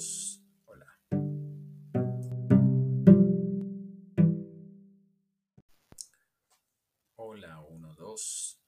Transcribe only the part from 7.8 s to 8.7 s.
2.